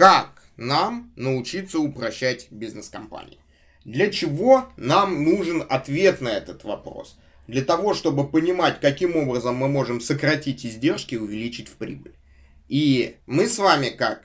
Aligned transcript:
как 0.00 0.44
нам 0.56 1.12
научиться 1.14 1.78
упрощать 1.78 2.46
бизнес-компании. 2.50 3.38
Для 3.84 4.10
чего 4.10 4.64
нам 4.78 5.24
нужен 5.24 5.62
ответ 5.68 6.22
на 6.22 6.30
этот 6.30 6.64
вопрос? 6.64 7.18
Для 7.46 7.62
того, 7.62 7.92
чтобы 7.92 8.26
понимать, 8.26 8.80
каким 8.80 9.14
образом 9.14 9.56
мы 9.56 9.68
можем 9.68 10.00
сократить 10.00 10.64
издержки 10.64 11.16
и 11.16 11.18
увеличить 11.18 11.68
в 11.68 11.72
прибыль. 11.72 12.14
И 12.66 13.16
мы 13.26 13.46
с 13.46 13.58
вами, 13.58 13.90
как 13.90 14.24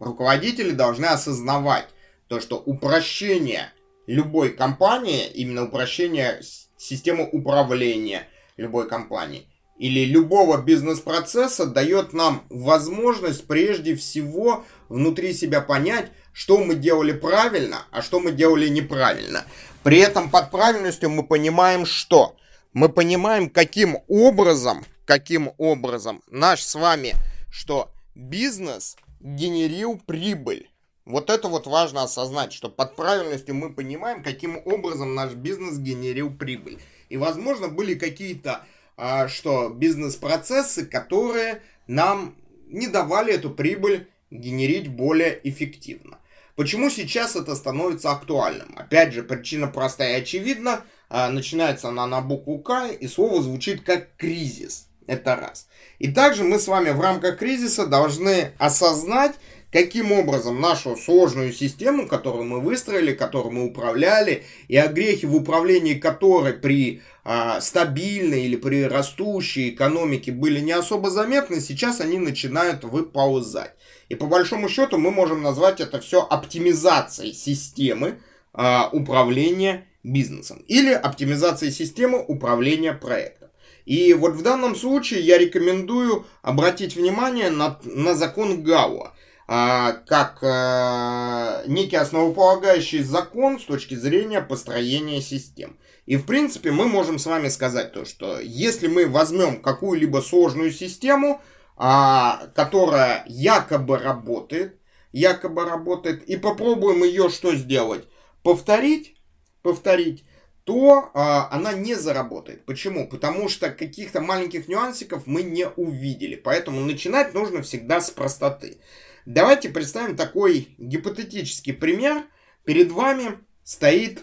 руководители, 0.00 0.72
должны 0.72 1.06
осознавать 1.06 1.86
то, 2.26 2.40
что 2.40 2.56
упрощение 2.56 3.72
любой 4.08 4.50
компании, 4.50 5.28
именно 5.28 5.66
упрощение 5.66 6.40
системы 6.76 7.28
управления 7.30 8.26
любой 8.56 8.88
компании 8.88 9.46
или 9.76 10.04
любого 10.04 10.62
бизнес-процесса 10.62 11.66
дает 11.66 12.12
нам 12.12 12.44
возможность 12.48 13.46
прежде 13.46 13.96
всего 13.96 14.64
внутри 14.88 15.32
себя 15.32 15.60
понять, 15.60 16.10
что 16.32 16.58
мы 16.58 16.74
делали 16.74 17.12
правильно, 17.12 17.86
а 17.90 18.02
что 18.02 18.20
мы 18.20 18.32
делали 18.32 18.68
неправильно. 18.68 19.44
При 19.82 19.98
этом 19.98 20.30
под 20.30 20.50
правильностью 20.50 21.10
мы 21.10 21.22
понимаем 21.22 21.86
что? 21.86 22.36
Мы 22.72 22.88
понимаем, 22.88 23.50
каким 23.50 23.98
образом, 24.08 24.84
каким 25.06 25.52
образом 25.58 26.22
наш 26.28 26.62
с 26.62 26.74
вами, 26.74 27.14
что 27.50 27.92
бизнес 28.14 28.96
генерил 29.20 30.00
прибыль. 30.04 30.70
Вот 31.04 31.28
это 31.28 31.48
вот 31.48 31.66
важно 31.66 32.02
осознать, 32.02 32.52
что 32.52 32.70
под 32.70 32.96
правильностью 32.96 33.54
мы 33.54 33.72
понимаем, 33.72 34.22
каким 34.22 34.60
образом 34.64 35.14
наш 35.14 35.32
бизнес 35.32 35.78
генерил 35.78 36.30
прибыль. 36.30 36.80
И, 37.10 37.16
возможно, 37.16 37.68
были 37.68 37.94
какие-то 37.94 38.64
а, 38.96 39.28
что 39.28 39.70
бизнес-процессы, 39.70 40.86
которые 40.86 41.62
нам 41.86 42.36
не 42.68 42.86
давали 42.86 43.34
эту 43.34 43.50
прибыль 43.50 44.08
генерить 44.34 44.88
более 44.88 45.40
эффективно. 45.44 46.18
Почему 46.56 46.90
сейчас 46.90 47.34
это 47.36 47.54
становится 47.56 48.10
актуальным? 48.10 48.74
Опять 48.76 49.12
же, 49.12 49.22
причина 49.22 49.66
простая 49.66 50.18
и 50.18 50.22
очевидна. 50.22 50.82
А, 51.08 51.30
начинается 51.30 51.88
она 51.88 52.06
на 52.06 52.20
букву 52.20 52.58
К, 52.58 52.88
и 52.88 53.08
слово 53.08 53.42
звучит 53.42 53.82
как 53.82 54.16
кризис. 54.16 54.88
Это 55.06 55.36
раз. 55.36 55.68
И 55.98 56.10
также 56.10 56.44
мы 56.44 56.58
с 56.58 56.66
вами 56.66 56.90
в 56.90 57.00
рамках 57.00 57.38
кризиса 57.38 57.86
должны 57.86 58.52
осознать, 58.58 59.34
каким 59.74 60.12
образом 60.12 60.60
нашу 60.60 60.96
сложную 60.96 61.52
систему, 61.52 62.06
которую 62.06 62.44
мы 62.44 62.60
выстроили, 62.60 63.12
которую 63.12 63.54
мы 63.54 63.64
управляли, 63.64 64.44
и 64.68 64.76
огрехи 64.76 65.26
в 65.26 65.34
управлении 65.34 65.94
которой 65.94 66.52
при 66.52 67.02
а, 67.24 67.60
стабильной 67.60 68.44
или 68.44 68.54
при 68.54 68.84
растущей 68.84 69.70
экономике 69.70 70.30
были 70.30 70.60
не 70.60 70.70
особо 70.70 71.10
заметны, 71.10 71.60
сейчас 71.60 72.00
они 72.00 72.18
начинают 72.18 72.84
выползать. 72.84 73.72
И 74.08 74.14
по 74.14 74.26
большому 74.26 74.68
счету 74.68 74.96
мы 74.96 75.10
можем 75.10 75.42
назвать 75.42 75.80
это 75.80 76.00
все 76.00 76.22
оптимизацией 76.22 77.32
системы 77.32 78.20
а, 78.52 78.88
управления 78.92 79.88
бизнесом 80.04 80.62
или 80.68 80.92
оптимизацией 80.92 81.72
системы 81.72 82.24
управления 82.24 82.92
проектом. 82.92 83.48
И 83.86 84.14
вот 84.14 84.34
в 84.34 84.42
данном 84.42 84.76
случае 84.76 85.22
я 85.22 85.36
рекомендую 85.36 86.26
обратить 86.42 86.94
внимание 86.94 87.50
на, 87.50 87.80
на 87.82 88.14
закон 88.14 88.62
Гауа 88.62 89.14
как 89.46 90.38
а, 90.42 91.62
некий 91.66 91.96
основополагающий 91.96 93.02
закон 93.02 93.60
с 93.60 93.64
точки 93.64 93.94
зрения 93.94 94.40
построения 94.40 95.20
систем. 95.20 95.78
И 96.06 96.16
в 96.16 96.26
принципе 96.26 96.70
мы 96.70 96.86
можем 96.86 97.18
с 97.18 97.26
вами 97.26 97.48
сказать 97.48 97.92
то, 97.92 98.04
что 98.04 98.40
если 98.40 98.86
мы 98.88 99.06
возьмем 99.06 99.60
какую-либо 99.60 100.18
сложную 100.18 100.72
систему, 100.72 101.42
а, 101.76 102.48
которая 102.54 103.24
якобы 103.26 103.98
работает, 103.98 104.78
якобы 105.12 105.64
работает, 105.64 106.24
и 106.24 106.36
попробуем 106.36 107.04
ее 107.04 107.28
что 107.28 107.54
сделать? 107.54 108.06
Повторить, 108.42 109.16
повторить, 109.62 110.24
то 110.64 111.10
а, 111.12 111.48
она 111.50 111.74
не 111.74 111.94
заработает. 111.94 112.64
Почему? 112.64 113.06
Потому 113.06 113.48
что 113.48 113.70
каких-то 113.70 114.20
маленьких 114.20 114.66
нюансиков 114.66 115.26
мы 115.26 115.42
не 115.42 115.68
увидели. 115.68 116.36
Поэтому 116.36 116.80
начинать 116.80 117.34
нужно 117.34 117.62
всегда 117.62 118.00
с 118.00 118.10
простоты. 118.10 118.78
Давайте 119.26 119.68
представим 119.68 120.16
такой 120.16 120.74
гипотетический 120.78 121.74
пример. 121.74 122.24
Перед 122.64 122.90
вами 122.90 123.38
стоит 123.62 124.22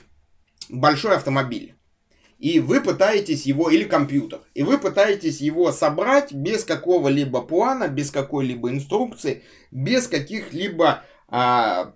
большой 0.70 1.16
автомобиль. 1.16 1.76
И 2.40 2.60
вы 2.60 2.82
пытаетесь 2.82 3.46
его, 3.46 3.70
или 3.70 3.84
компьютер, 3.84 4.42
и 4.56 4.64
вы 4.64 4.80
пытаетесь 4.80 5.42
его 5.42 5.72
собрать 5.72 6.34
без 6.34 6.64
какого-либо 6.64 7.42
плана, 7.42 7.88
без 7.88 8.10
какой-либо 8.10 8.72
инструкции, 8.72 9.44
без 9.70 10.08
каких-либо 10.08 11.04
а, 11.28 11.94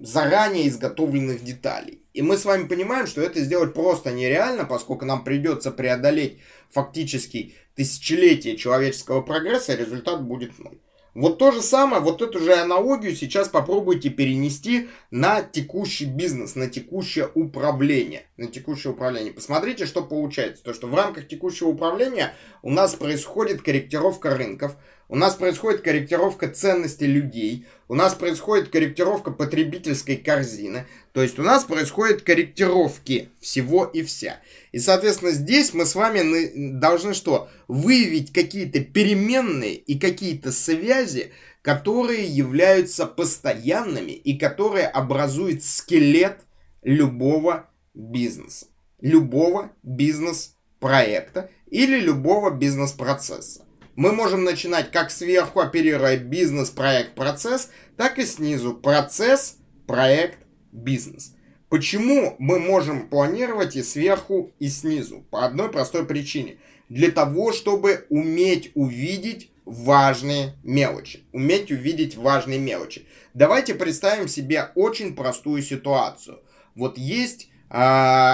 заранее 0.00 0.68
изготовленных 0.68 1.42
деталей. 1.42 2.03
И 2.14 2.22
мы 2.22 2.38
с 2.38 2.44
вами 2.44 2.68
понимаем, 2.68 3.08
что 3.08 3.20
это 3.20 3.40
сделать 3.40 3.74
просто 3.74 4.12
нереально, 4.12 4.64
поскольку 4.64 5.04
нам 5.04 5.24
придется 5.24 5.72
преодолеть 5.72 6.38
фактически 6.70 7.54
тысячелетие 7.74 8.56
человеческого 8.56 9.20
прогресса, 9.20 9.72
и 9.72 9.76
результат 9.76 10.22
будет 10.22 10.56
ноль. 10.60 10.78
Вот 11.14 11.38
то 11.38 11.50
же 11.50 11.60
самое, 11.60 12.02
вот 12.02 12.22
эту 12.22 12.38
же 12.38 12.54
аналогию 12.54 13.14
сейчас 13.14 13.48
попробуйте 13.48 14.10
перенести 14.10 14.88
на 15.10 15.42
текущий 15.42 16.06
бизнес, 16.06 16.54
на 16.54 16.68
текущее 16.68 17.30
управление. 17.34 18.26
На 18.36 18.46
текущее 18.46 18.92
управление. 18.92 19.32
Посмотрите, 19.32 19.86
что 19.86 20.02
получается. 20.02 20.62
То, 20.62 20.72
что 20.72 20.86
в 20.86 20.94
рамках 20.94 21.26
текущего 21.26 21.68
управления 21.68 22.34
у 22.62 22.70
нас 22.70 22.94
происходит 22.94 23.62
корректировка 23.62 24.36
рынков, 24.36 24.76
у 25.08 25.16
нас 25.16 25.34
происходит 25.34 25.82
корректировка 25.82 26.48
ценностей 26.48 27.06
людей, 27.06 27.66
у 27.88 27.94
нас 27.94 28.14
происходит 28.14 28.70
корректировка 28.70 29.30
потребительской 29.30 30.16
корзины, 30.16 30.86
то 31.12 31.22
есть 31.22 31.38
у 31.38 31.42
нас 31.42 31.64
происходит 31.64 32.22
корректировки 32.22 33.28
всего 33.40 33.84
и 33.84 34.02
вся. 34.02 34.40
И, 34.72 34.78
соответственно, 34.78 35.32
здесь 35.32 35.74
мы 35.74 35.84
с 35.84 35.94
вами 35.94 36.78
должны 36.78 37.14
что? 37.14 37.50
Выявить 37.68 38.32
какие-то 38.32 38.80
переменные 38.80 39.74
и 39.74 39.98
какие-то 39.98 40.52
связи, 40.52 41.32
которые 41.60 42.24
являются 42.26 43.06
постоянными 43.06 44.12
и 44.12 44.38
которые 44.38 44.86
образуют 44.86 45.62
скелет 45.62 46.38
любого 46.82 47.70
бизнеса, 47.92 48.66
любого 49.00 49.70
бизнес-проекта 49.82 51.50
или 51.66 51.98
любого 52.00 52.50
бизнес-процесса 52.50 53.64
мы 53.96 54.12
можем 54.12 54.44
начинать 54.44 54.90
как 54.90 55.10
сверху, 55.10 55.60
оперируя 55.60 56.16
бизнес, 56.16 56.70
проект, 56.70 57.14
процесс, 57.14 57.70
так 57.96 58.18
и 58.18 58.24
снизу 58.24 58.74
процесс, 58.74 59.58
проект, 59.86 60.38
бизнес. 60.72 61.34
Почему 61.68 62.36
мы 62.38 62.58
можем 62.58 63.08
планировать 63.08 63.76
и 63.76 63.82
сверху, 63.82 64.52
и 64.58 64.68
снизу? 64.68 65.24
По 65.30 65.44
одной 65.44 65.70
простой 65.70 66.06
причине. 66.06 66.58
Для 66.88 67.10
того, 67.10 67.52
чтобы 67.52 68.06
уметь 68.10 68.70
увидеть 68.74 69.50
важные 69.64 70.54
мелочи. 70.62 71.24
Уметь 71.32 71.70
увидеть 71.72 72.16
важные 72.16 72.58
мелочи. 72.58 73.06
Давайте 73.32 73.74
представим 73.74 74.28
себе 74.28 74.70
очень 74.74 75.16
простую 75.16 75.62
ситуацию. 75.62 76.40
Вот 76.74 76.98
есть 76.98 77.48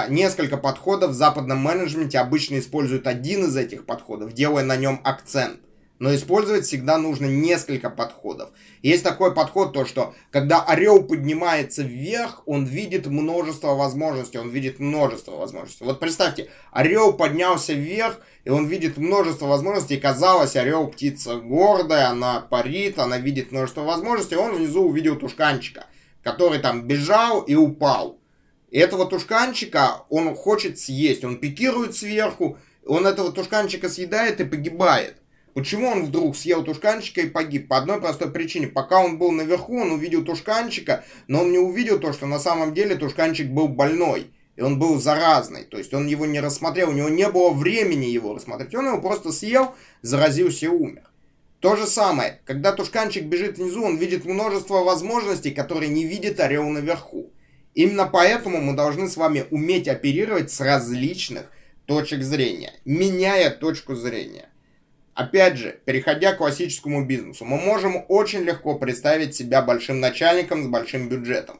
несколько 0.09 0.57
подходов 0.57 1.11
в 1.11 1.15
западном 1.15 1.57
менеджменте 1.57 2.19
обычно 2.19 2.59
используют 2.59 3.07
один 3.07 3.45
из 3.45 3.57
этих 3.57 3.87
подходов, 3.87 4.33
делая 4.33 4.63
на 4.63 4.75
нем 4.75 5.01
акцент. 5.03 5.59
Но 5.97 6.13
использовать 6.15 6.65
всегда 6.65 6.97
нужно 6.97 7.25
несколько 7.25 7.91
подходов. 7.91 8.49
Есть 8.81 9.03
такой 9.03 9.35
подход, 9.35 9.71
то 9.71 9.85
что 9.85 10.15
когда 10.31 10.63
орел 10.63 11.03
поднимается 11.03 11.83
вверх, 11.83 12.41
он 12.47 12.65
видит 12.65 13.05
множество 13.05 13.75
возможностей, 13.75 14.39
он 14.39 14.49
видит 14.49 14.79
множество 14.79 15.33
возможностей. 15.33 15.85
Вот 15.85 15.99
представьте, 15.99 16.49
орел 16.71 17.13
поднялся 17.13 17.73
вверх, 17.73 18.19
и 18.45 18.49
он 18.49 18.67
видит 18.67 18.97
множество 18.97 19.45
возможностей. 19.45 19.97
Казалось, 19.97 20.55
орел 20.55 20.87
птица 20.87 21.35
гордая, 21.35 22.09
она 22.09 22.41
парит, 22.41 22.97
она 22.97 23.19
видит 23.19 23.51
множество 23.51 23.81
возможностей. 23.81 24.35
Он 24.35 24.55
внизу 24.55 24.83
увидел 24.83 25.17
тушканчика, 25.17 25.85
который 26.23 26.57
там 26.57 26.87
бежал 26.87 27.41
и 27.41 27.53
упал. 27.53 28.20
И 28.71 28.79
этого 28.79 29.05
тушканчика 29.05 30.05
он 30.09 30.33
хочет 30.33 30.79
съесть. 30.79 31.23
Он 31.23 31.37
пикирует 31.37 31.95
сверху, 31.95 32.57
он 32.85 33.05
этого 33.05 33.31
тушканчика 33.31 33.89
съедает 33.89 34.39
и 34.39 34.45
погибает. 34.45 35.17
Почему 35.53 35.89
он 35.89 36.05
вдруг 36.05 36.37
съел 36.37 36.63
тушканчика 36.63 37.21
и 37.21 37.29
погиб? 37.29 37.67
По 37.67 37.77
одной 37.77 37.99
простой 37.99 38.31
причине. 38.31 38.67
Пока 38.67 39.03
он 39.03 39.17
был 39.17 39.31
наверху, 39.31 39.77
он 39.77 39.91
увидел 39.91 40.23
тушканчика, 40.23 41.03
но 41.27 41.41
он 41.41 41.51
не 41.51 41.59
увидел 41.59 41.99
то, 41.99 42.13
что 42.13 42.25
на 42.25 42.39
самом 42.39 42.73
деле 42.73 42.95
тушканчик 42.95 43.49
был 43.49 43.67
больной. 43.67 44.31
И 44.55 44.61
он 44.61 44.79
был 44.79 44.99
заразный. 44.99 45.65
То 45.65 45.77
есть 45.77 45.93
он 45.93 46.07
его 46.07 46.25
не 46.25 46.39
рассмотрел, 46.39 46.89
у 46.89 46.93
него 46.93 47.09
не 47.09 47.27
было 47.29 47.49
времени 47.49 48.05
его 48.05 48.33
рассмотреть. 48.33 48.73
Он 48.73 48.87
его 48.87 49.01
просто 49.01 49.33
съел, 49.33 49.75
заразился 50.01 50.67
и 50.67 50.69
умер. 50.69 51.03
То 51.59 51.75
же 51.75 51.85
самое, 51.85 52.39
когда 52.45 52.71
тушканчик 52.71 53.25
бежит 53.25 53.57
внизу, 53.57 53.83
он 53.83 53.97
видит 53.97 54.23
множество 54.23 54.83
возможностей, 54.83 55.51
которые 55.51 55.89
не 55.89 56.05
видит 56.05 56.39
орел 56.39 56.67
наверху. 56.69 57.31
Именно 57.73 58.05
поэтому 58.05 58.59
мы 58.59 58.75
должны 58.75 59.07
с 59.07 59.17
вами 59.17 59.45
уметь 59.49 59.87
оперировать 59.87 60.51
с 60.51 60.59
различных 60.59 61.45
точек 61.85 62.21
зрения, 62.23 62.73
меняя 62.85 63.49
точку 63.49 63.95
зрения. 63.95 64.49
Опять 65.13 65.57
же, 65.57 65.79
переходя 65.85 66.33
к 66.33 66.37
классическому 66.37 67.05
бизнесу, 67.05 67.45
мы 67.45 67.57
можем 67.57 68.05
очень 68.07 68.41
легко 68.41 68.75
представить 68.75 69.35
себя 69.35 69.61
большим 69.61 69.99
начальником 69.99 70.63
с 70.63 70.67
большим 70.67 71.09
бюджетом. 71.09 71.59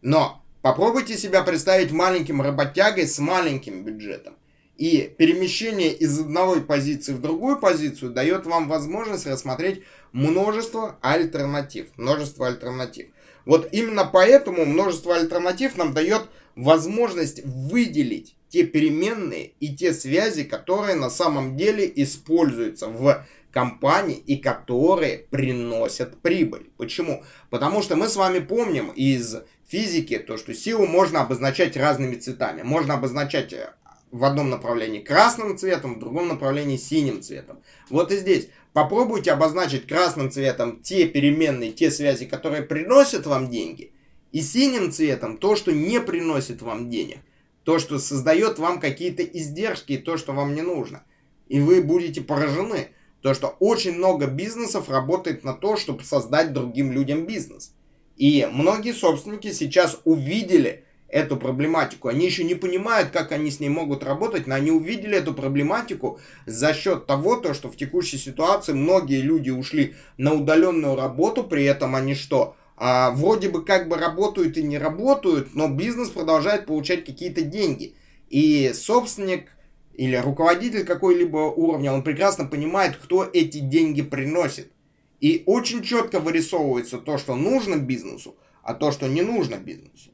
Но 0.00 0.42
попробуйте 0.62 1.16
себя 1.16 1.42
представить 1.42 1.90
маленьким 1.90 2.40
работягой 2.40 3.06
с 3.06 3.18
маленьким 3.18 3.84
бюджетом. 3.84 4.34
И 4.76 5.12
перемещение 5.18 5.92
из 5.92 6.18
одной 6.18 6.60
позиции 6.60 7.12
в 7.12 7.20
другую 7.20 7.58
позицию 7.60 8.12
дает 8.12 8.44
вам 8.46 8.68
возможность 8.68 9.26
рассмотреть 9.26 9.82
множество 10.12 10.98
альтернатив. 11.00 11.88
Множество 11.96 12.48
альтернатив. 12.48 13.08
Вот 13.44 13.68
именно 13.72 14.04
поэтому 14.04 14.64
множество 14.64 15.16
альтернатив 15.16 15.76
нам 15.76 15.92
дает 15.92 16.22
возможность 16.56 17.44
выделить 17.44 18.36
те 18.48 18.64
переменные 18.64 19.52
и 19.60 19.74
те 19.74 19.92
связи, 19.92 20.44
которые 20.44 20.94
на 20.94 21.10
самом 21.10 21.56
деле 21.56 21.90
используются 21.96 22.86
в 22.86 23.26
компании 23.50 24.16
и 24.16 24.36
которые 24.36 25.18
приносят 25.30 26.20
прибыль. 26.20 26.70
Почему? 26.76 27.22
Потому 27.50 27.82
что 27.82 27.96
мы 27.96 28.08
с 28.08 28.16
вами 28.16 28.40
помним 28.40 28.90
из 28.90 29.36
физики 29.66 30.18
то, 30.18 30.36
что 30.36 30.54
силу 30.54 30.86
можно 30.86 31.20
обозначать 31.20 31.76
разными 31.76 32.16
цветами. 32.16 32.62
Можно 32.62 32.94
обозначать 32.94 33.52
э, 33.52 33.72
в 34.14 34.24
одном 34.24 34.48
направлении 34.48 35.00
красным 35.00 35.58
цветом, 35.58 35.96
в 35.96 35.98
другом 35.98 36.28
направлении 36.28 36.76
синим 36.76 37.20
цветом. 37.20 37.58
Вот 37.90 38.12
и 38.12 38.16
здесь 38.16 38.48
попробуйте 38.72 39.32
обозначить 39.32 39.88
красным 39.88 40.30
цветом 40.30 40.80
те 40.82 41.08
переменные, 41.08 41.72
те 41.72 41.90
связи, 41.90 42.24
которые 42.24 42.62
приносят 42.62 43.26
вам 43.26 43.50
деньги, 43.50 43.90
и 44.30 44.40
синим 44.40 44.92
цветом 44.92 45.36
то, 45.36 45.56
что 45.56 45.72
не 45.72 46.00
приносит 46.00 46.62
вам 46.62 46.90
денег, 46.90 47.18
то, 47.64 47.80
что 47.80 47.98
создает 47.98 48.60
вам 48.60 48.78
какие-то 48.78 49.24
издержки, 49.24 49.98
то, 49.98 50.16
что 50.16 50.32
вам 50.32 50.54
не 50.54 50.62
нужно. 50.62 51.02
И 51.48 51.58
вы 51.58 51.82
будете 51.82 52.20
поражены, 52.20 52.90
то, 53.20 53.34
что 53.34 53.56
очень 53.58 53.96
много 53.96 54.28
бизнесов 54.28 54.88
работает 54.88 55.42
на 55.42 55.54
то, 55.54 55.76
чтобы 55.76 56.04
создать 56.04 56.52
другим 56.52 56.92
людям 56.92 57.26
бизнес. 57.26 57.74
И 58.16 58.48
многие 58.52 58.92
собственники 58.92 59.50
сейчас 59.50 60.00
увидели 60.04 60.84
эту 61.08 61.36
проблематику. 61.36 62.08
Они 62.08 62.26
еще 62.26 62.44
не 62.44 62.54
понимают, 62.54 63.10
как 63.10 63.32
они 63.32 63.50
с 63.50 63.60
ней 63.60 63.68
могут 63.68 64.02
работать, 64.02 64.46
но 64.46 64.54
они 64.54 64.70
увидели 64.70 65.16
эту 65.16 65.32
проблематику 65.32 66.18
за 66.46 66.74
счет 66.74 67.06
того, 67.06 67.36
то, 67.36 67.54
что 67.54 67.70
в 67.70 67.76
текущей 67.76 68.18
ситуации 68.18 68.72
многие 68.72 69.20
люди 69.20 69.50
ушли 69.50 69.94
на 70.16 70.34
удаленную 70.34 70.96
работу, 70.96 71.44
при 71.44 71.64
этом 71.64 71.94
они 71.94 72.14
что? 72.14 72.56
а, 72.76 73.10
вроде 73.12 73.48
бы 73.48 73.64
как 73.64 73.88
бы 73.88 73.96
работают 73.96 74.56
и 74.56 74.62
не 74.62 74.78
работают, 74.78 75.54
но 75.54 75.68
бизнес 75.68 76.08
продолжает 76.08 76.66
получать 76.66 77.04
какие-то 77.04 77.42
деньги. 77.42 77.94
И 78.28 78.72
собственник 78.74 79.48
или 79.94 80.16
руководитель 80.16 80.84
какой-либо 80.84 81.36
уровня, 81.36 81.92
он 81.92 82.02
прекрасно 82.02 82.46
понимает, 82.46 82.96
кто 82.96 83.28
эти 83.32 83.58
деньги 83.58 84.02
приносит. 84.02 84.72
И 85.20 85.44
очень 85.46 85.82
четко 85.82 86.18
вырисовывается 86.18 86.98
то, 86.98 87.16
что 87.16 87.36
нужно 87.36 87.76
бизнесу, 87.76 88.36
а 88.62 88.74
то, 88.74 88.90
что 88.90 89.06
не 89.06 89.22
нужно 89.22 89.56
бизнесу. 89.56 90.10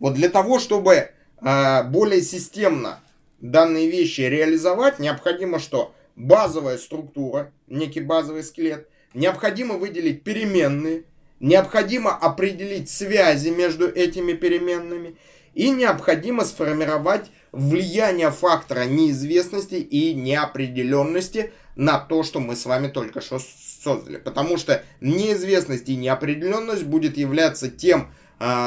Вот 0.00 0.14
для 0.14 0.28
того, 0.28 0.58
чтобы 0.58 1.10
э, 1.40 1.82
более 1.84 2.22
системно 2.22 3.00
данные 3.40 3.88
вещи 3.88 4.22
реализовать, 4.22 4.98
необходимо 4.98 5.60
что? 5.60 5.94
Базовая 6.16 6.78
структура, 6.78 7.52
некий 7.68 8.00
базовый 8.00 8.42
скелет. 8.42 8.88
Необходимо 9.14 9.76
выделить 9.76 10.24
переменные, 10.24 11.04
Необходимо 11.40 12.14
определить 12.14 12.90
связи 12.90 13.48
между 13.48 13.88
этими 13.88 14.34
переменными 14.34 15.16
и 15.54 15.70
необходимо 15.70 16.44
сформировать 16.44 17.30
влияние 17.50 18.30
фактора 18.30 18.84
неизвестности 18.84 19.76
и 19.76 20.12
неопределенности 20.12 21.52
на 21.76 21.98
то, 21.98 22.24
что 22.24 22.40
мы 22.40 22.56
с 22.56 22.66
вами 22.66 22.88
только 22.88 23.22
что 23.22 23.40
создали. 23.82 24.18
Потому 24.18 24.58
что 24.58 24.84
неизвестность 25.00 25.88
и 25.88 25.96
неопределенность 25.96 26.84
будет 26.84 27.16
являться 27.16 27.70
тем, 27.70 28.12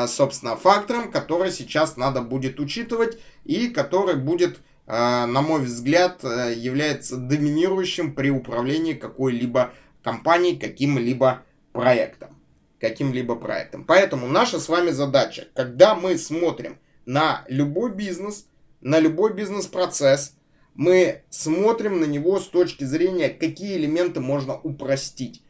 собственно, 0.07 0.55
фактором, 0.55 1.11
который 1.11 1.51
сейчас 1.51 1.97
надо 1.97 2.21
будет 2.21 2.59
учитывать 2.59 3.17
и 3.43 3.69
который 3.69 4.15
будет, 4.15 4.59
а, 4.85 5.25
на 5.25 5.41
мой 5.41 5.61
взгляд, 5.61 6.23
э, 6.23 6.53
является 6.55 7.17
доминирующим 7.17 8.13
при 8.13 8.29
управлении 8.29 8.93
какой-либо 8.93 9.73
компанией, 10.03 10.57
каким-либо 10.57 11.43
проектом 11.71 12.33
каким-либо 12.83 13.37
проектом. 13.37 13.85
Поэтому 13.85 14.27
наша 14.27 14.59
с 14.59 14.67
вами 14.67 14.89
задача, 14.89 15.47
когда 15.53 15.95
мы 15.95 16.17
смотрим 16.17 16.79
на 17.05 17.45
любой 17.47 17.93
бизнес, 17.93 18.45
на 18.81 18.99
любой 18.99 19.33
бизнес-процесс, 19.33 20.35
мы 20.73 21.21
смотрим 21.29 22.01
на 22.01 22.03
него 22.03 22.41
с 22.41 22.47
точки 22.49 22.83
зрения, 22.83 23.29
какие 23.29 23.77
элементы 23.77 24.19
можно 24.19 24.59
упростить. 24.59 25.41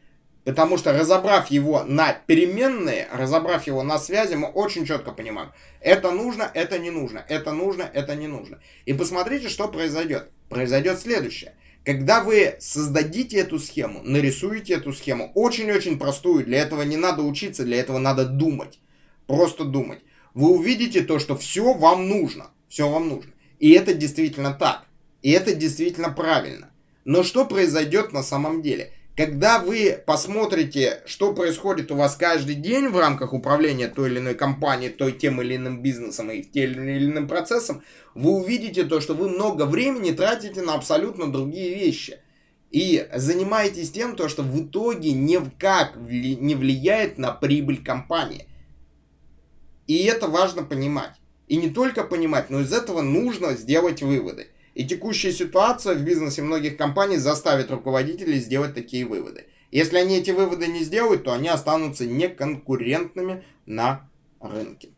Потому 0.44 0.76
что 0.76 0.92
разобрав 0.92 1.50
его 1.50 1.84
на 1.84 2.12
переменные, 2.12 3.08
разобрав 3.12 3.66
его 3.66 3.82
на 3.82 3.98
связи, 3.98 4.34
мы 4.34 4.48
очень 4.48 4.84
четко 4.84 5.10
понимаем, 5.12 5.52
это 5.80 6.10
нужно, 6.10 6.50
это 6.52 6.78
не 6.78 6.90
нужно, 6.90 7.24
это 7.28 7.52
нужно, 7.52 7.82
это 7.82 8.14
не 8.14 8.26
нужно. 8.26 8.60
И 8.84 8.92
посмотрите, 8.92 9.48
что 9.48 9.68
произойдет. 9.68 10.30
Произойдет 10.50 11.00
следующее. 11.00 11.54
Когда 11.84 12.22
вы 12.22 12.56
создадите 12.60 13.38
эту 13.38 13.58
схему, 13.58 14.00
нарисуете 14.02 14.74
эту 14.74 14.92
схему, 14.92 15.32
очень-очень 15.34 15.98
простую, 15.98 16.44
для 16.44 16.60
этого 16.60 16.82
не 16.82 16.96
надо 16.96 17.22
учиться, 17.22 17.64
для 17.64 17.78
этого 17.78 17.98
надо 17.98 18.26
думать, 18.26 18.78
просто 19.26 19.64
думать, 19.64 20.00
вы 20.34 20.50
увидите 20.50 21.02
то, 21.02 21.18
что 21.18 21.36
все 21.36 21.74
вам 21.74 22.08
нужно, 22.08 22.50
все 22.68 22.88
вам 22.88 23.08
нужно. 23.08 23.32
И 23.58 23.70
это 23.72 23.94
действительно 23.94 24.52
так, 24.52 24.86
и 25.22 25.30
это 25.30 25.54
действительно 25.54 26.10
правильно. 26.10 26.70
Но 27.04 27.22
что 27.22 27.44
произойдет 27.44 28.12
на 28.12 28.22
самом 28.22 28.62
деле? 28.62 28.92
Когда 29.16 29.60
вы 29.60 30.02
посмотрите, 30.04 31.00
что 31.06 31.32
происходит 31.34 31.92
у 31.92 31.94
вас 31.94 32.16
каждый 32.16 32.56
день 32.56 32.88
в 32.88 32.98
рамках 32.98 33.32
управления 33.32 33.86
той 33.86 34.10
или 34.10 34.18
иной 34.18 34.34
компанией, 34.34 34.90
той 34.90 35.12
тем 35.12 35.40
или 35.40 35.54
иным 35.54 35.82
бизнесом 35.82 36.32
и 36.32 36.42
тем 36.42 36.72
или 36.72 37.06
иным 37.06 37.28
процессом, 37.28 37.84
вы 38.16 38.32
увидите 38.32 38.82
то, 38.82 39.00
что 39.00 39.14
вы 39.14 39.28
много 39.28 39.66
времени 39.66 40.10
тратите 40.10 40.62
на 40.62 40.74
абсолютно 40.74 41.30
другие 41.30 41.76
вещи. 41.76 42.18
И 42.72 43.08
занимаетесь 43.14 43.92
тем, 43.92 44.16
то, 44.16 44.28
что 44.28 44.42
в 44.42 44.60
итоге 44.60 45.12
никак 45.12 45.94
не 45.96 46.56
влияет 46.56 47.16
на 47.16 47.30
прибыль 47.30 47.84
компании. 47.84 48.48
И 49.86 49.96
это 50.06 50.26
важно 50.26 50.64
понимать. 50.64 51.12
И 51.46 51.56
не 51.56 51.70
только 51.70 52.02
понимать, 52.02 52.50
но 52.50 52.62
из 52.62 52.72
этого 52.72 53.00
нужно 53.00 53.54
сделать 53.54 54.02
выводы. 54.02 54.48
И 54.74 54.84
текущая 54.84 55.32
ситуация 55.32 55.94
в 55.94 56.02
бизнесе 56.02 56.42
многих 56.42 56.76
компаний 56.76 57.16
заставит 57.16 57.70
руководителей 57.70 58.38
сделать 58.38 58.74
такие 58.74 59.04
выводы. 59.04 59.46
Если 59.70 59.96
они 59.98 60.18
эти 60.18 60.30
выводы 60.32 60.66
не 60.66 60.84
сделают, 60.84 61.24
то 61.24 61.32
они 61.32 61.48
останутся 61.48 62.06
неконкурентными 62.06 63.44
на 63.66 64.08
рынке. 64.40 64.93